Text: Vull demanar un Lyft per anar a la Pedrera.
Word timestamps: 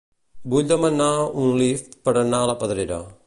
Vull 0.53 0.71
demanar 0.71 1.11
un 1.43 1.53
Lyft 1.61 1.95
per 2.09 2.17
anar 2.25 2.45
a 2.47 2.51
la 2.53 2.59
Pedrera. 2.65 2.99